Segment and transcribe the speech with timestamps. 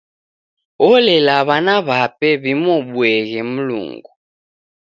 [0.89, 4.09] Olela w'ana w'ape w'imuobuoghe Mlungu.